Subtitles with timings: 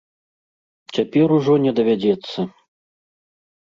[0.95, 2.37] Цяпер ужо не давядзецца.